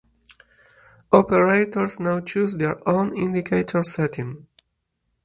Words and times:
Operators 1.11 1.99
now 1.99 2.21
chose 2.21 2.57
their 2.57 2.89
own 2.89 3.15
indicator 3.15 3.83
setting. 3.83 4.47